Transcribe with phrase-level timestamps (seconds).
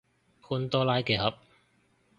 [0.41, 1.37] 潘多拉嘅盒